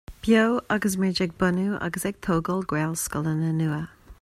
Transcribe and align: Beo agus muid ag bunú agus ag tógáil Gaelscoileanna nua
Beo 0.21 0.45
agus 0.75 0.95
muid 1.01 1.19
ag 1.25 1.35
bunú 1.43 1.67
agus 1.87 2.07
ag 2.11 2.17
tógáil 2.27 2.65
Gaelscoileanna 2.73 3.53
nua 3.63 3.81